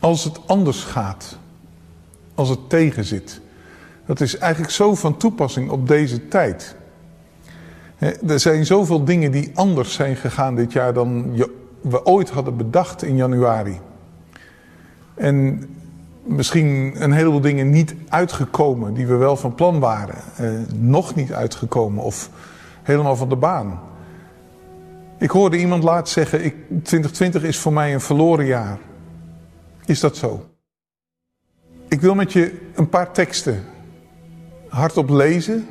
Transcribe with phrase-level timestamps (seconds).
[0.00, 1.38] als het anders gaat,
[2.34, 3.40] als het tegenzit.
[4.06, 6.74] Dat is eigenlijk zo van toepassing op deze tijd.
[8.26, 11.36] Er zijn zoveel dingen die anders zijn gegaan dit jaar dan
[11.80, 13.80] we ooit hadden bedacht in januari.
[15.14, 15.64] En
[16.22, 20.16] misschien een heleboel dingen niet uitgekomen die we wel van plan waren.
[20.36, 22.30] Eh, nog niet uitgekomen of
[22.82, 23.80] helemaal van de baan.
[25.18, 28.78] Ik hoorde iemand laatst zeggen, ik, 2020 is voor mij een verloren jaar.
[29.90, 30.46] Is dat zo?
[31.88, 33.64] Ik wil met je een paar teksten
[34.68, 35.66] hardop lezen.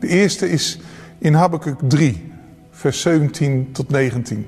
[0.00, 0.78] De eerste is
[1.18, 2.32] in Habakkuk 3,
[2.70, 4.46] vers 17 tot 19.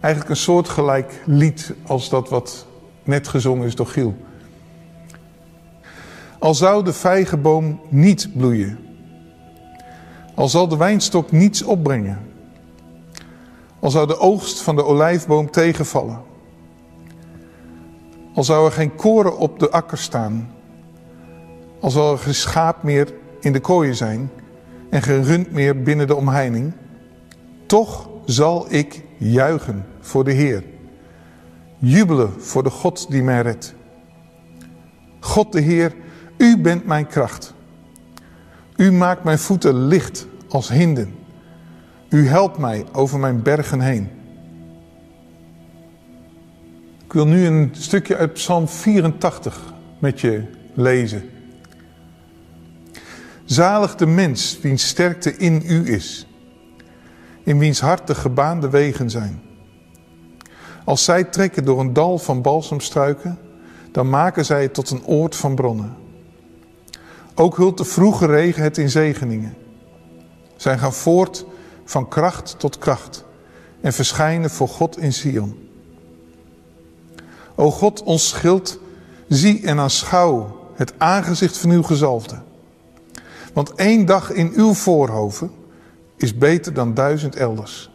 [0.00, 2.66] Eigenlijk een soortgelijk lied als dat wat
[3.04, 4.16] net gezongen is door Giel.
[6.38, 8.78] Al zou de vijgenboom niet bloeien,
[10.34, 12.18] al zal de wijnstok niets opbrengen,
[13.80, 16.26] al zou de oogst van de olijfboom tegenvallen,
[18.34, 20.50] al zou er geen koren op de akker staan,
[21.80, 24.30] al zal er geen schaap meer in de kooien zijn
[24.90, 26.72] en geen rund meer binnen de omheining,
[27.66, 30.64] toch zal ik juichen voor de Heer.
[31.78, 33.74] Jubelen voor de God die mij redt.
[35.20, 35.94] God de Heer,
[36.36, 37.54] u bent mijn kracht.
[38.76, 41.14] U maakt mijn voeten licht als hinden.
[42.08, 44.08] U helpt mij over mijn bergen heen.
[47.08, 50.42] Ik wil nu een stukje uit Psalm 84 met je
[50.74, 51.30] lezen.
[53.44, 56.26] Zalig de mens wiens sterkte in u is,
[57.42, 59.42] in wiens hart de gebaande wegen zijn.
[60.84, 63.38] Als zij trekken door een dal van balsemstruiken,
[63.92, 65.96] dan maken zij het tot een oord van bronnen.
[67.34, 69.54] Ook hult de vroege regen het in zegeningen.
[70.56, 71.44] Zij gaan voort
[71.84, 73.24] van kracht tot kracht
[73.80, 75.66] en verschijnen voor God in Sion.
[77.58, 78.78] O God, ons schild,
[79.28, 82.38] zie en aanschouw het aangezicht van uw gezalfde.
[83.52, 85.50] Want één dag in uw voorhoven
[86.16, 87.90] is beter dan duizend elders.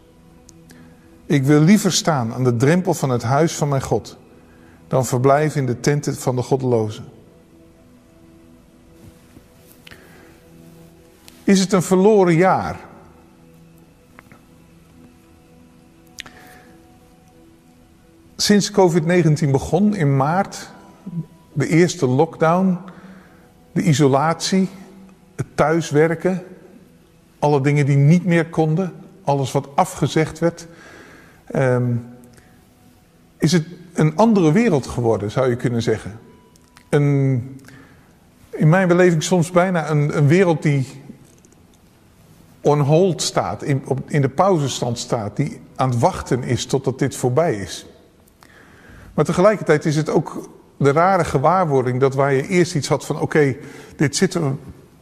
[1.25, 4.17] Ik wil liever staan aan de drempel van het huis van mijn God,
[4.87, 7.05] dan verblijven in de tenten van de goddelozen.
[11.43, 12.79] Is het een verloren jaar?
[18.35, 20.69] Sinds COVID-19 begon in maart,
[21.53, 22.77] de eerste lockdown,
[23.71, 24.69] de isolatie,
[25.35, 26.43] het thuiswerken,
[27.39, 30.67] alle dingen die niet meer konden, alles wat afgezegd werd,
[31.55, 32.05] um,
[33.37, 36.19] is het een andere wereld geworden, zou je kunnen zeggen.
[36.89, 37.61] Een,
[38.49, 41.01] in mijn beleving soms bijna een, een wereld die
[42.61, 46.99] on hold staat, in, op, in de pauzestand staat, die aan het wachten is totdat
[46.99, 47.85] dit voorbij is.
[49.13, 53.19] Maar tegelijkertijd is het ook de rare gewaarwording dat waar je eerst iets had van
[53.19, 53.55] oké,
[53.95, 54.59] dit zitten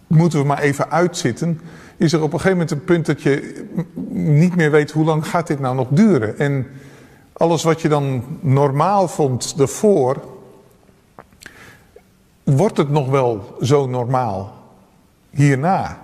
[0.07, 1.61] moeten we maar even uitzitten,
[1.97, 3.65] is er op een gegeven moment een punt dat je
[4.13, 6.39] niet meer weet hoe lang gaat dit nou nog duren.
[6.39, 6.67] En
[7.33, 10.21] alles wat je dan normaal vond ervoor,
[12.43, 14.53] wordt het nog wel zo normaal
[15.29, 15.99] hierna?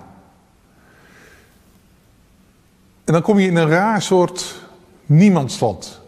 [3.04, 4.62] En dan kom je in een raar soort
[5.06, 6.02] niemandsland.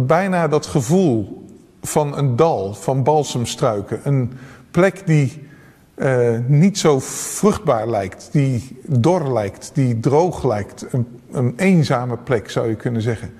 [0.00, 1.44] Bijna dat gevoel
[1.82, 4.00] van een dal, van balsemstruiken.
[4.02, 4.32] Een
[4.70, 5.48] plek die
[5.96, 10.86] uh, niet zo vruchtbaar lijkt, die dor lijkt, die droog lijkt.
[10.90, 13.32] Een, een eenzame plek zou je kunnen zeggen.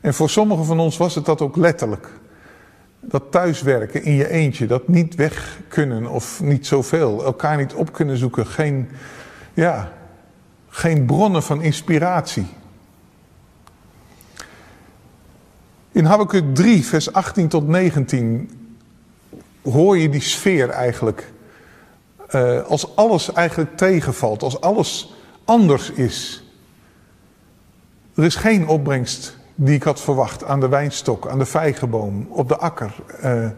[0.00, 2.08] En voor sommigen van ons was het dat ook letterlijk.
[3.00, 7.92] Dat thuiswerken in je eentje, dat niet weg kunnen of niet zoveel, elkaar niet op
[7.92, 8.88] kunnen zoeken, geen,
[9.54, 9.92] ja,
[10.68, 12.46] geen bronnen van inspiratie.
[15.92, 18.50] In Habakkuk 3, vers 18 tot 19
[19.62, 21.32] hoor je die sfeer eigenlijk
[22.34, 25.14] uh, als alles eigenlijk tegenvalt, als alles
[25.44, 26.44] anders is.
[28.14, 32.48] Er is geen opbrengst die ik had verwacht aan de wijnstok, aan de vijgenboom, op
[32.48, 32.94] de akker.
[33.24, 33.48] Uh,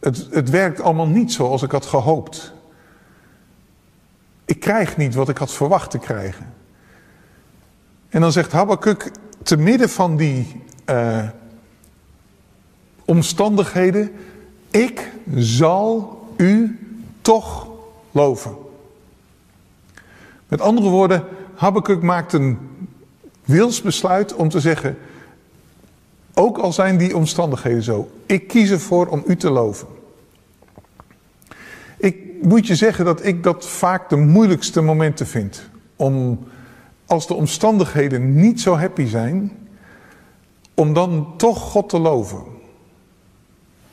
[0.00, 2.52] het, het werkt allemaal niet zoals ik had gehoopt.
[4.44, 6.54] Ik krijg niet wat ik had verwacht te krijgen.
[8.08, 9.10] En dan zegt Habakkuk,
[9.42, 11.28] te midden van die uh,
[13.04, 14.12] omstandigheden,
[14.70, 16.78] ik zal u
[17.20, 17.68] toch
[18.10, 18.54] loven.
[20.48, 21.24] Met andere woorden,
[21.54, 22.58] Habakkuk maakt een
[23.44, 24.98] wilsbesluit om te zeggen,
[26.34, 29.88] ook al zijn die omstandigheden zo, ik kies ervoor om u te loven.
[31.98, 35.62] Ik moet je zeggen dat ik dat vaak de moeilijkste momenten vind.
[35.96, 36.38] Om,
[37.06, 39.52] als de omstandigheden niet zo happy zijn,
[40.80, 42.42] om dan toch God te loven.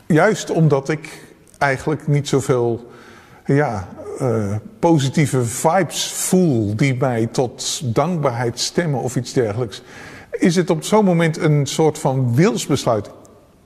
[0.06, 1.24] juist omdat ik
[1.58, 2.92] eigenlijk niet zoveel
[3.46, 3.88] ja,
[4.22, 9.82] uh, positieve vibes voel die mij tot dankbaarheid stemmen of iets dergelijks,
[10.32, 13.10] is het op zo'n moment een soort van wilsbesluit.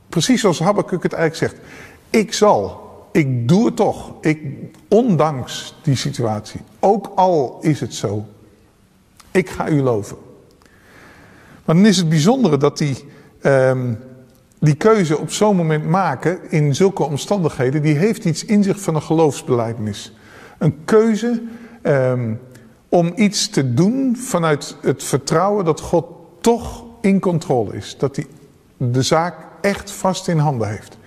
[0.10, 1.68] Precies zoals Habakkuk het eigenlijk zegt.
[2.10, 2.82] Ik zal,
[3.12, 4.42] ik doe het toch, ik,
[4.88, 6.62] ondanks die situatie.
[6.80, 8.26] Ook al is het zo.
[9.32, 10.18] Ik ga u loven.
[11.72, 13.06] Maar dan is het bijzondere dat die,
[13.42, 14.00] um,
[14.60, 18.96] die keuze op zo'n moment maken in zulke omstandigheden, die heeft iets in zich van
[18.96, 20.14] een geloofsbelijdenis.
[20.58, 21.42] Een keuze
[21.84, 22.40] um,
[22.90, 26.06] om iets te doen vanuit het vertrouwen dat God
[26.42, 27.98] toch in controle is.
[27.98, 28.28] Dat hij
[28.78, 30.98] de zaak echt vast in handen heeft.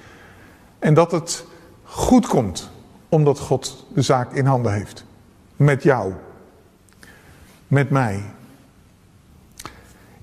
[0.78, 1.44] En dat het
[1.82, 2.70] goed komt
[3.08, 5.04] omdat God de zaak in handen heeft.
[5.56, 6.12] Met jou.
[7.68, 8.22] Met mij.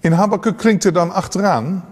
[0.01, 1.85] In Habakkuk klinkt er dan achteraan.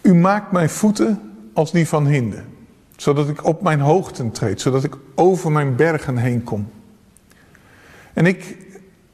[0.00, 1.20] U maakt mijn voeten
[1.52, 2.44] als die van hinden.
[2.96, 4.60] Zodat ik op mijn hoogten treed.
[4.60, 6.68] Zodat ik over mijn bergen heen kom.
[8.12, 8.56] En ik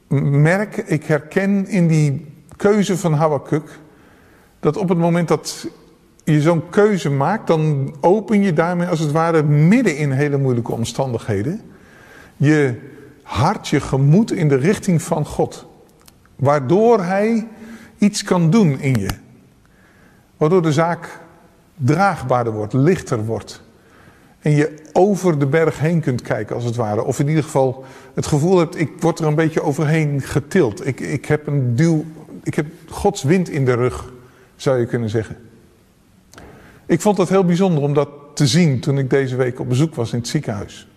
[0.07, 3.79] merk, ik herken in die keuze van Habakkuk.
[4.59, 5.67] Dat op het moment dat
[6.23, 10.71] je zo'n keuze maakt, dan open je daarmee als het ware midden in hele moeilijke
[10.71, 11.61] omstandigheden
[12.41, 12.75] je
[13.23, 15.67] hart, je gemoed in de richting van God.
[16.35, 17.47] Waardoor Hij
[18.01, 19.09] iets kan doen in je.
[20.37, 21.19] Waardoor de zaak
[21.75, 23.61] draagbaarder wordt, lichter wordt.
[24.39, 27.03] En je over de berg heen kunt kijken als het ware.
[27.03, 30.87] Of in ieder geval het gevoel hebt, ik word er een beetje overheen getild.
[30.87, 32.05] Ik, ik heb een duw,
[32.43, 34.11] ik heb Gods wind in de rug,
[34.55, 35.37] zou je kunnen zeggen.
[36.85, 39.95] Ik vond het heel bijzonder om dat te zien toen ik deze week op bezoek
[39.95, 40.90] was in het ziekenhuis.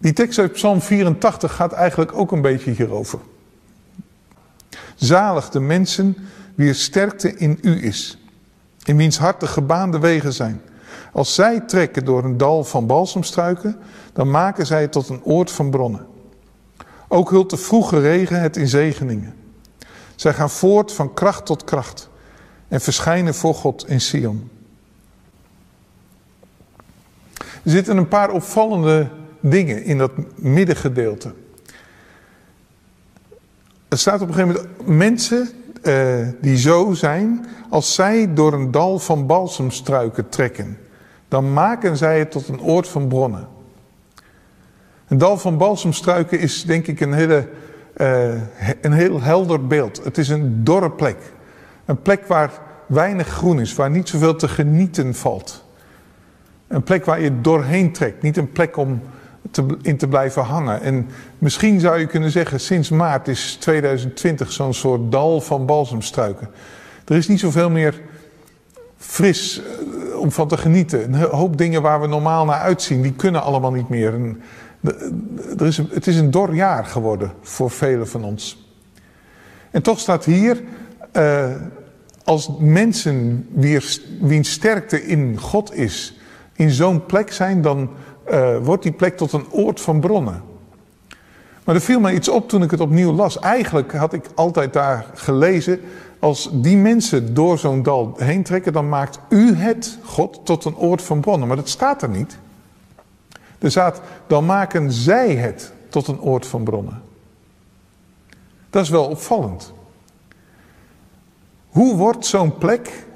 [0.00, 3.18] Die tekst uit Psalm 84 gaat eigenlijk ook een beetje hierover.
[4.94, 6.16] Zalig de mensen
[6.54, 8.18] wier sterkte in u is,
[8.84, 10.60] in wiens hart de gebaande wegen zijn.
[11.12, 13.78] Als zij trekken door een dal van balsemstruiken,
[14.12, 16.06] dan maken zij het tot een oord van bronnen.
[17.08, 19.34] Ook hult de vroege regen het in zegeningen.
[20.14, 22.08] Zij gaan voort van kracht tot kracht
[22.68, 24.50] en verschijnen voor God in Sion.
[27.38, 29.10] Er zitten een paar opvallende
[29.40, 31.32] dingen in dat middengedeelte.
[33.88, 35.48] Er staat op een gegeven moment mensen
[35.82, 40.78] uh, die zo zijn, als zij door een dal van balsemstruiken trekken,
[41.28, 43.48] dan maken zij het tot een oord van bronnen.
[45.08, 47.48] Een dal van balsemstruiken is denk ik een hele
[47.96, 48.34] uh,
[48.80, 50.04] een heel helder beeld.
[50.04, 51.16] Het is een dorre plek.
[51.84, 52.50] Een plek waar
[52.86, 55.64] weinig groen is, waar niet zoveel te genieten valt.
[56.68, 59.02] Een plek waar je doorheen trekt, niet een plek om
[59.50, 60.80] te, in te blijven hangen.
[60.80, 61.08] En
[61.38, 66.48] misschien zou je kunnen zeggen, sinds maart is 2020 zo'n soort dal van balsemstruiken.
[67.04, 68.00] Er is niet zoveel meer
[68.96, 71.12] fris uh, om van te genieten.
[71.12, 74.14] Een hoop dingen waar we normaal naar uitzien, die kunnen allemaal niet meer.
[74.14, 74.42] En
[75.58, 78.68] er is het is een dor jaar geworden voor velen van ons.
[79.70, 80.62] En toch staat hier,
[81.12, 81.44] uh,
[82.24, 83.46] als mensen
[84.20, 86.18] wiens sterkte in God is,
[86.52, 87.90] in zo'n plek zijn, dan
[88.30, 90.42] uh, wordt die plek tot een oord van bronnen.
[91.64, 93.38] Maar er viel mij iets op toen ik het opnieuw las.
[93.38, 95.80] Eigenlijk had ik altijd daar gelezen,
[96.18, 100.76] als die mensen door zo'n dal heen trekken, dan maakt u het, God, tot een
[100.76, 101.48] oord van bronnen.
[101.48, 102.38] Maar dat staat er niet.
[103.58, 107.02] Er staat, dan maken zij het tot een oord van bronnen.
[108.70, 109.72] Dat is wel opvallend.
[111.68, 113.06] Hoe wordt zo'n plek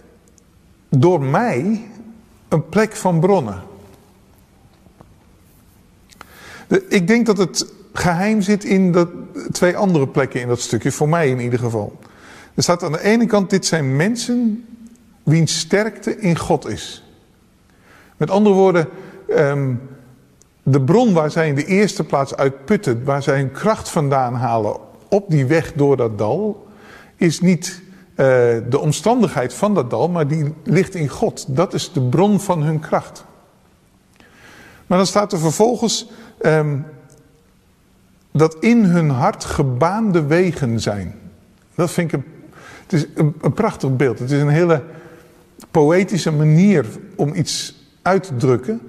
[0.89, 1.89] door mij
[2.49, 3.63] een plek van bronnen?
[6.07, 9.09] De, ik denk dat het geheim zit in de
[9.53, 11.99] twee andere plekken in dat stukje, voor mij in ieder geval.
[12.55, 14.67] Er staat aan de ene kant, dit zijn mensen
[15.23, 17.05] wiens sterkte in God is.
[18.17, 18.89] Met andere woorden,
[19.31, 19.81] um,
[20.63, 24.35] de bron waar zij in de eerste plaats uit putten, waar zij hun kracht vandaan
[24.35, 24.77] halen
[25.09, 26.67] op die weg door dat dal,
[27.17, 28.17] is niet uh,
[28.69, 31.57] de omstandigheid van dat dal, maar die ligt in God.
[31.57, 33.25] Dat is de bron van hun kracht.
[34.87, 36.11] Maar dan staat er vervolgens
[36.43, 36.85] um,
[38.33, 41.15] dat in hun hart gebaande wegen zijn.
[41.75, 42.27] Dat vind ik een,
[42.83, 44.19] het is een, prachtig beeld.
[44.19, 44.83] Het is een hele
[45.71, 46.87] poëtische manier
[47.17, 48.81] om iets uit te drukken.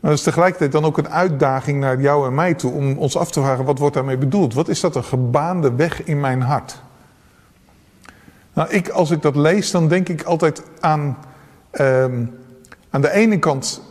[0.00, 3.16] Maar dat is tegelijkertijd dan ook een uitdaging naar jou en mij toe om ons
[3.16, 4.54] af te vragen wat wordt daarmee bedoeld?
[4.54, 6.80] Wat is dat een gebaande weg in mijn hart?
[8.52, 11.18] Nou, ik, als ik dat lees, dan denk ik altijd aan,
[11.72, 12.04] uh,
[12.90, 13.82] aan de ene kant,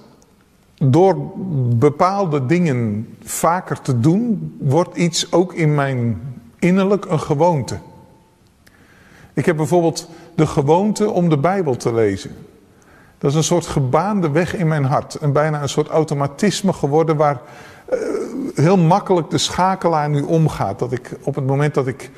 [0.75, 1.31] door
[1.75, 6.21] bepaalde dingen vaker te doen, wordt iets ook in mijn
[6.59, 7.77] innerlijk een gewoonte.
[9.33, 12.35] Ik heb bijvoorbeeld de gewoonte om de Bijbel te lezen.
[13.17, 15.15] Dat is een soort gebaande weg in mijn hart.
[15.15, 17.41] En bijna een soort automatisme geworden waar
[17.93, 17.99] uh,
[18.55, 20.79] heel makkelijk de schakelaar nu omgaat.
[20.79, 22.11] Dat ik op het moment dat ik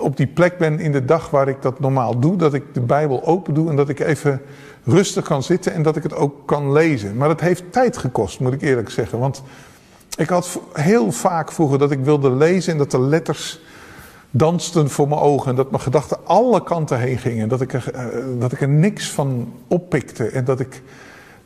[0.00, 2.80] op die plek ben in de dag waar ik dat normaal doe, dat ik de
[2.80, 4.40] Bijbel open doe en dat ik even
[4.84, 7.16] rustig kan zitten en dat ik het ook kan lezen.
[7.16, 9.18] Maar dat heeft tijd gekost, moet ik eerlijk zeggen.
[9.18, 9.42] Want
[10.16, 13.60] ik had heel vaak vroeger dat ik wilde lezen en dat de letters
[14.30, 15.50] dansten voor mijn ogen.
[15.50, 17.48] En dat mijn gedachten alle kanten heen gingen.
[17.48, 18.04] Dat ik, eh,
[18.38, 20.26] dat ik er niks van oppikte.
[20.26, 20.82] En dat ik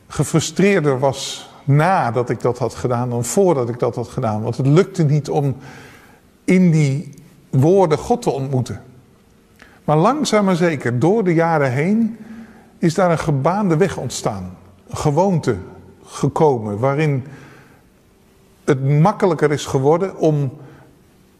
[0.08, 4.42] gefrustreerder was nadat ik dat had gedaan dan voordat ik dat had gedaan.
[4.42, 5.56] Want het lukte niet om
[6.44, 7.14] in die
[7.50, 8.82] woorden God te ontmoeten.
[9.84, 12.16] Maar langzaam maar zeker, door de jaren heen,
[12.78, 14.56] is daar een gebaande weg ontstaan.
[14.88, 15.56] Een gewoonte
[16.04, 17.24] gekomen waarin
[18.64, 20.52] het makkelijker is geworden om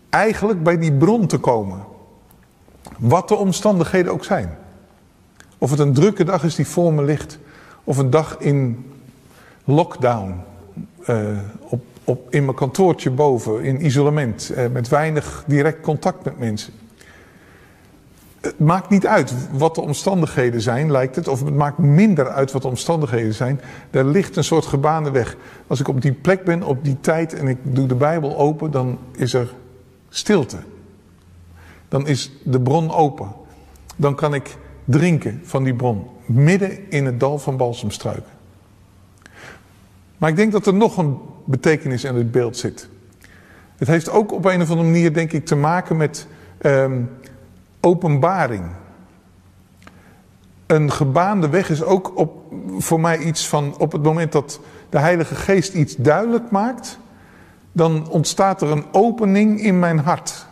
[0.08, 1.84] eigenlijk bij die bron te komen.
[2.98, 4.58] Wat de omstandigheden ook zijn.
[5.58, 7.38] Of het een drukke dag is die voor me ligt,
[7.84, 8.90] of een dag in
[9.64, 10.34] lockdown,
[11.06, 16.38] uh, op, op, in mijn kantoortje boven, in isolement, uh, met weinig direct contact met
[16.38, 16.72] mensen.
[18.40, 22.52] Het maakt niet uit wat de omstandigheden zijn, lijkt het, of het maakt minder uit
[22.52, 23.60] wat de omstandigheden zijn.
[23.90, 25.36] Er ligt een soort gebaande weg.
[25.66, 28.70] Als ik op die plek ben, op die tijd en ik doe de Bijbel open,
[28.70, 29.54] dan is er
[30.08, 30.56] stilte.
[31.88, 33.28] Dan is de bron open.
[33.96, 38.35] Dan kan ik drinken van die bron, midden in het dal van balsemstruiken.
[40.18, 42.88] Maar ik denk dat er nog een betekenis in het beeld zit.
[43.76, 46.26] Het heeft ook op een of andere manier, denk ik, te maken met
[46.60, 47.10] um,
[47.80, 48.64] openbaring.
[50.66, 54.98] Een gebaande weg is ook op, voor mij iets van op het moment dat de
[54.98, 56.98] Heilige Geest iets duidelijk maakt,
[57.72, 60.46] dan ontstaat er een opening in mijn hart.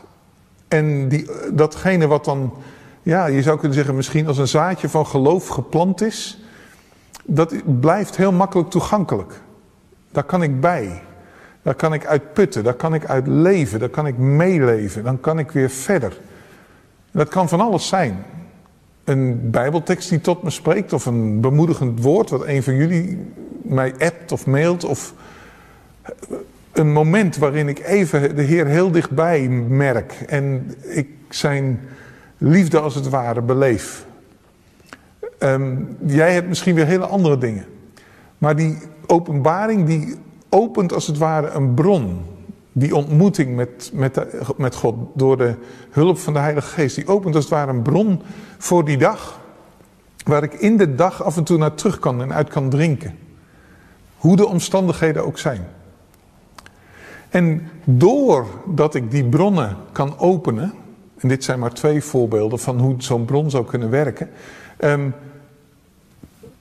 [0.69, 2.53] En die, datgene wat dan,
[3.03, 6.43] ja, je zou kunnen zeggen, misschien als een zaadje van geloof geplant is,
[7.25, 9.41] dat blijft heel makkelijk toegankelijk.
[10.15, 11.03] Daar kan ik bij.
[11.63, 15.21] Daar kan ik uit putten, daar kan ik uit leven, daar kan ik meeleven, dan
[15.21, 16.19] kan ik weer verder.
[17.11, 18.25] Dat kan van alles zijn.
[19.05, 23.27] Een bijbeltekst die tot me spreekt of een bemoedigend woord wat een van jullie
[23.63, 25.15] mij appt of mailt of
[26.73, 31.81] een moment waarin ik even de Heer heel dichtbij merk en ik zijn
[32.39, 34.07] liefde als het ware beleef.
[35.39, 37.65] Um, jij hebt misschien weer hele andere dingen.
[38.39, 40.17] Maar die openbaring die
[40.49, 42.21] opent als het ware een bron.
[42.73, 45.55] Die ontmoeting met, met, met God door de
[45.91, 46.97] hulp van de Heilige Geest.
[46.97, 48.23] Die opent als het ware een bron
[48.59, 49.41] voor die dag.
[50.25, 53.19] Waar ik in de dag af en toe naar terug kan en uit kan drinken.
[54.17, 55.67] Hoe de omstandigheden ook zijn.
[57.29, 60.73] En doordat ik die bronnen kan openen,
[61.19, 64.31] en dit zijn maar twee voorbeelden van hoe zo'n bron zou kunnen werken,
[64.79, 65.15] um,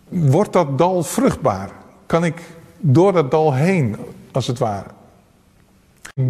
[0.08, 1.72] wordt dat dal vruchtbaar.
[2.06, 2.42] Kan ik
[2.80, 3.96] door dat dal heen,
[4.32, 4.90] als het ware.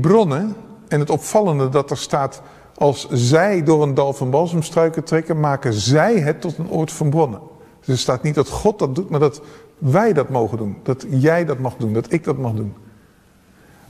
[0.01, 0.55] Bronnen,
[0.87, 2.41] en het opvallende dat er staat,
[2.75, 7.09] als zij door een dal van balsemstruiken trekken, maken zij het tot een oord van
[7.09, 7.39] bronnen.
[7.79, 9.41] Dus er staat niet dat God dat doet, maar dat
[9.77, 10.77] wij dat mogen doen.
[10.83, 12.73] Dat jij dat mag doen, dat ik dat mag doen.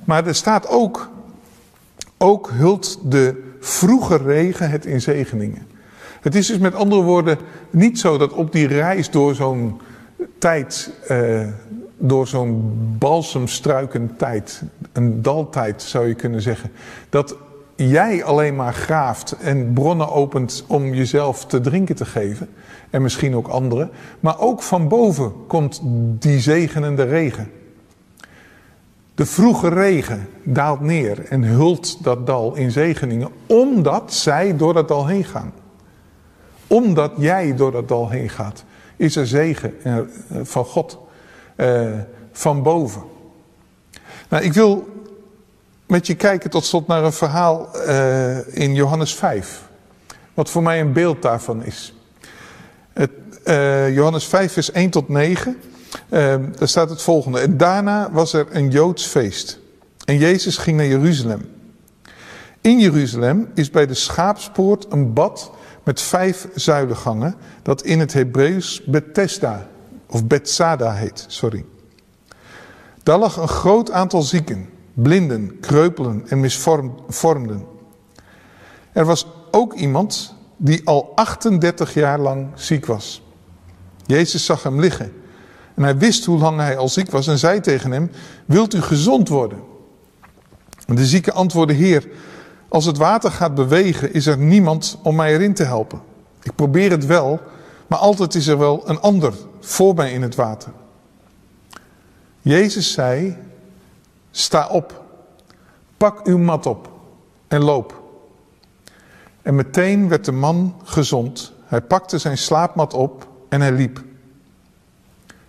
[0.03, 1.09] Maar er staat ook,
[2.17, 5.67] ook hult de vroege regen het in zegeningen.
[6.21, 7.37] Het is dus met andere woorden
[7.69, 9.81] niet zo dat op die reis door zo'n
[10.37, 11.47] tijd, eh,
[12.05, 16.71] door zo'n balsemstruikentijd, een daltijd zou je kunnen zeggen,
[17.09, 17.35] dat
[17.75, 22.49] jij alleen maar graaft en bronnen opent om jezelf te drinken te geven,
[22.89, 25.81] en misschien ook anderen, maar ook van boven komt
[26.19, 27.51] die zegenende regen.
[29.15, 34.87] De vroege regen daalt neer en hult dat dal in zegeningen, omdat zij door dat
[34.87, 35.53] dal heen gaan.
[36.67, 38.63] Omdat jij door dat dal heen gaat,
[38.95, 39.97] is er zegen eh,
[40.43, 41.02] van God
[41.55, 41.91] uh,
[42.31, 43.03] van boven.
[44.29, 44.87] Nou, ik wil
[45.87, 49.61] met je kijken tot slot naar een verhaal uh, in Johannes 5.
[50.33, 51.93] Wat voor mij een beeld daarvan is.
[52.93, 53.11] Het,
[53.93, 55.57] Johannes 5, vers 1 tot 9.
[56.09, 57.39] Uh, daar staat het volgende.
[57.39, 59.59] En daarna was er een Joods feest.
[60.05, 61.49] En Jezus ging naar Jeruzalem.
[62.61, 65.51] In Jeruzalem is bij de schaapspoort een bad
[65.83, 69.67] met vijf zuilengangen, dat in het Hebreeuws Bethesda
[70.13, 71.65] of Bethsada heet, sorry.
[73.03, 77.65] Daar lag een groot aantal zieken, blinden, kreupelen en misvormden.
[78.91, 83.23] Er was ook iemand die al 38 jaar lang ziek was.
[84.05, 85.13] Jezus zag hem liggen
[85.75, 88.11] en hij wist hoe lang hij al ziek was en zei tegen hem,
[88.45, 89.59] wilt u gezond worden?
[90.87, 92.07] En de zieke antwoordde, Heer,
[92.67, 96.01] als het water gaat bewegen, is er niemand om mij erin te helpen.
[96.43, 97.41] Ik probeer het wel,
[97.87, 100.71] maar altijd is er wel een ander voor mij in het water.
[102.41, 103.37] Jezus zei,
[104.31, 105.03] sta op,
[105.97, 106.91] pak uw mat op
[107.47, 108.01] en loop.
[109.41, 111.53] En meteen werd de man gezond.
[111.63, 114.03] Hij pakte zijn slaapmat op en hij liep.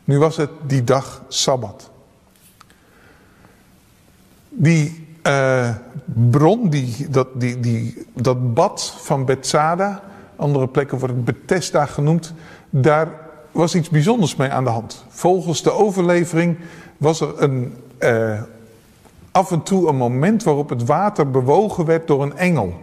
[0.05, 1.91] Nu was het die dag Sabbat.
[4.49, 5.75] Die uh,
[6.05, 10.03] bron, die, dat, die, die, dat bad van Bethsada,
[10.37, 12.35] andere plekken wordt het Bethesda genoemd,
[12.71, 13.09] daar
[13.53, 15.05] was iets bijzonders mee aan de hand.
[15.09, 16.57] Volgens de overlevering
[16.97, 18.43] was er een, uh,
[19.31, 22.75] af en toe een moment waarop het water bewogen werd door een engel.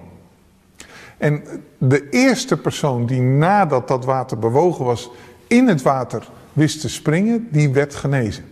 [1.17, 1.43] En
[1.77, 5.09] de eerste persoon die nadat dat water bewogen was
[5.47, 8.43] in het water wist te springen, die werd genezen.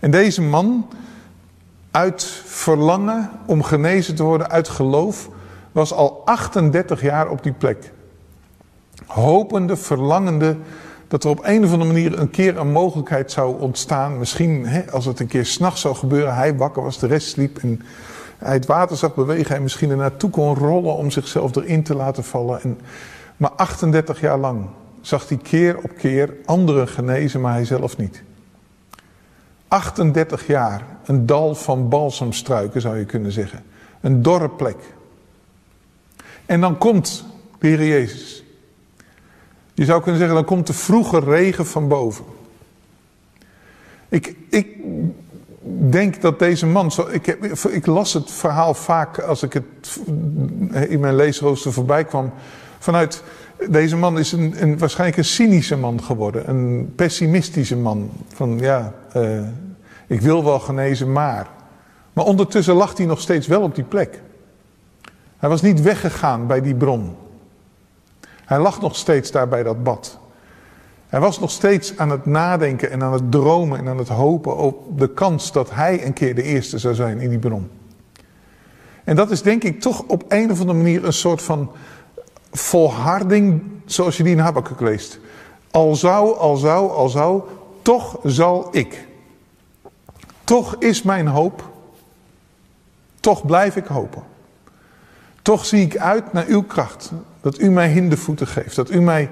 [0.00, 0.88] En deze man,
[1.90, 5.28] uit verlangen om genezen te worden, uit geloof,
[5.74, 7.92] was al 38 jaar op die plek.
[9.06, 10.56] Hopende, verlangende
[11.08, 14.18] dat er op een of andere manier een keer een mogelijkheid zou ontstaan.
[14.18, 17.58] Misschien hè, als het een keer s'nachts zou gebeuren, hij wakker was, de rest sliep
[17.58, 17.82] en
[18.38, 21.94] hij het water zag bewegen, hij misschien er naartoe kon rollen om zichzelf erin te
[21.94, 22.62] laten vallen.
[22.62, 22.80] En,
[23.36, 24.66] maar 38 jaar lang
[25.00, 28.22] zag hij keer op keer anderen genezen, maar hij zelf niet.
[29.68, 33.62] 38 jaar, een dal van balsemstruiken zou je kunnen zeggen.
[34.00, 34.76] Een dorre plek.
[36.46, 37.24] En dan komt
[37.58, 38.44] de Jezus.
[39.74, 42.24] Je zou kunnen zeggen, dan komt de vroege regen van boven.
[44.08, 44.66] Ik, ik
[45.90, 47.26] denk dat deze man, zo, ik,
[47.70, 50.00] ik las het verhaal vaak als ik het
[50.88, 52.32] in mijn leesrooster voorbij kwam,
[52.78, 53.22] vanuit
[53.70, 56.48] deze man is een, een, waarschijnlijk een cynische man geworden.
[56.48, 58.10] Een pessimistische man.
[58.28, 59.40] Van ja, uh,
[60.06, 61.48] ik wil wel genezen, maar.
[62.12, 64.20] Maar ondertussen lag hij nog steeds wel op die plek.
[65.44, 67.16] Hij was niet weggegaan bij die bron.
[68.44, 70.18] Hij lag nog steeds daar bij dat bad.
[71.08, 74.56] Hij was nog steeds aan het nadenken en aan het dromen en aan het hopen
[74.56, 77.70] op de kans dat hij een keer de eerste zou zijn in die bron.
[79.04, 81.70] En dat is denk ik toch op een of andere manier een soort van
[82.52, 85.18] volharding zoals je die in Habakkuk leest.
[85.70, 87.42] Al zou, al zou, al zou,
[87.82, 89.08] toch zal ik.
[90.44, 91.70] Toch is mijn hoop.
[93.20, 94.32] Toch blijf ik hopen.
[95.44, 97.12] Toch zie ik uit naar uw kracht.
[97.40, 98.76] Dat u mij hindervoeten geeft.
[98.76, 99.30] Dat u mij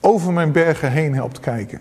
[0.00, 1.80] over mijn bergen heen helpt kijken.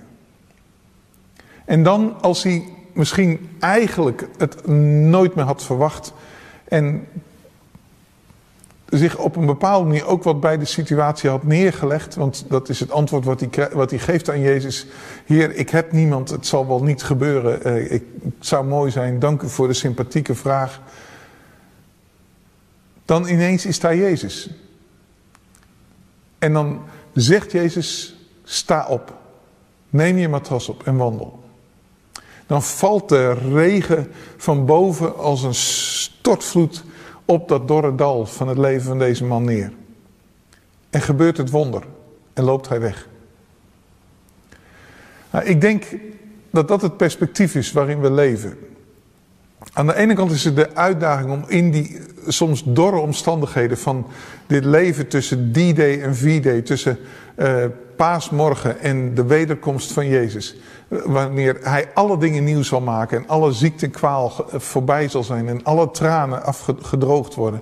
[1.65, 6.13] En dan als hij misschien eigenlijk het nooit meer had verwacht.
[6.63, 7.07] En
[8.85, 12.15] zich op een bepaalde manier ook wat bij de situatie had neergelegd.
[12.15, 14.87] Want dat is het antwoord wat hij, wat hij geeft aan Jezus.
[15.25, 17.67] Heer, ik heb niemand, het zal wel niet gebeuren.
[17.67, 20.81] Uh, ik, het zou mooi zijn, dank u voor de sympathieke vraag.
[23.09, 24.49] Dan ineens is daar Jezus.
[26.39, 26.81] En dan
[27.13, 29.13] zegt Jezus, sta op.
[29.89, 31.43] Neem je matras op en wandel.
[32.47, 36.83] Dan valt de regen van boven als een stortvloed
[37.25, 39.71] op dat dorre dal van het leven van deze man neer.
[40.89, 41.83] En gebeurt het wonder
[42.33, 43.07] en loopt hij weg.
[45.31, 45.85] Nou, ik denk
[46.49, 48.57] dat dat het perspectief is waarin we leven.
[49.73, 54.07] Aan de ene kant is het de uitdaging om in die soms dorre omstandigheden van
[54.47, 56.97] dit leven tussen D-Day en V-Day, tussen
[57.37, 60.55] uh, paasmorgen en de wederkomst van Jezus,
[60.87, 65.47] wanneer hij alle dingen nieuw zal maken en alle ziekte en kwaal voorbij zal zijn
[65.47, 67.61] en alle tranen afgedroogd worden.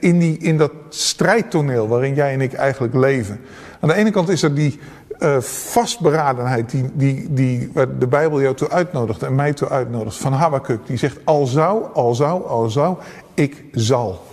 [0.00, 3.40] In, die, in dat strijdtoneel waarin jij en ik eigenlijk leven.
[3.80, 4.80] Aan de ene kant is er die
[5.20, 10.16] uh, vastberadenheid die, die, die de Bijbel jou toe uitnodigt en mij toe uitnodigt.
[10.16, 12.96] Van Habakkuk, die zegt al zou, al zou, al zou,
[13.34, 14.26] ik zal.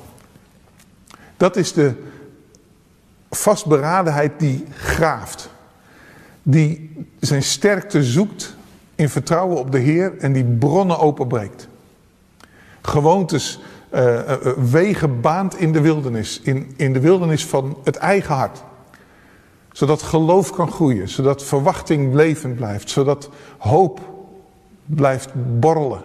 [1.37, 1.93] Dat is de
[3.29, 5.49] vastberadenheid die graaft
[6.49, 8.55] die zijn sterkte zoekt
[8.95, 11.67] in vertrouwen op de Heer en die bronnen openbreekt.
[12.81, 13.59] Gewoontes,
[13.93, 14.19] uh,
[14.57, 18.63] wegen baant in de wildernis, in, in de wildernis van het eigen hart.
[19.77, 23.99] Zodat geloof kan groeien, zodat verwachting levend blijft, zodat hoop
[24.85, 26.01] blijft borrelen.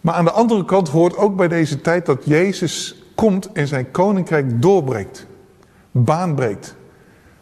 [0.00, 3.90] Maar aan de andere kant hoort ook bij deze tijd dat Jezus komt en zijn
[3.90, 5.26] koninkrijk doorbreekt,
[5.90, 6.74] baanbreekt,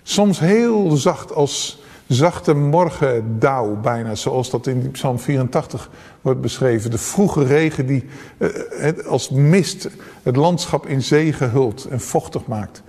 [0.03, 5.91] Soms heel zacht als zachte morgendauw bijna, zoals dat in Psalm 84
[6.21, 6.91] wordt beschreven.
[6.91, 8.05] De vroege regen die
[8.39, 9.89] uh, als mist
[10.23, 12.83] het landschap in zee gehult en vochtig maakt.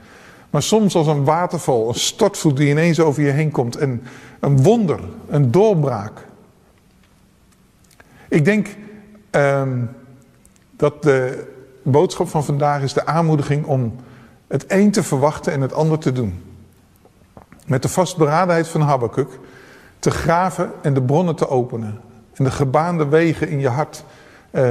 [0.52, 3.76] Maar soms als een waterval, een stortvloed die ineens over je heen komt.
[3.76, 4.04] En
[4.40, 6.28] een wonder, een doorbraak.
[8.30, 8.68] Ik denk
[9.32, 9.90] um,
[10.76, 11.48] dat de
[11.84, 13.96] boodschap van vandaag is de aanmoediging om
[14.48, 16.44] Het een te verwachten en het ander te doen.
[17.66, 19.40] Met de vastberadenheid van Habakkuk
[20.00, 22.00] te graven en de bronnen te openen.
[22.34, 24.04] En de gebaande wegen in je hart
[24.52, 24.64] eh,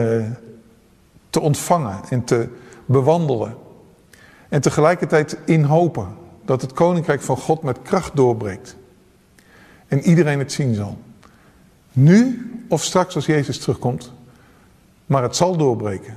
[1.30, 2.48] te ontvangen en te
[2.84, 3.54] bewandelen.
[4.50, 6.08] En tegelijkertijd in hopen
[6.44, 8.76] dat het koninkrijk van God met kracht doorbreekt.
[9.88, 10.98] En iedereen het zien zal.
[11.92, 14.12] Nu of straks als Jezus terugkomt.
[15.06, 16.14] Maar het zal doorbreken.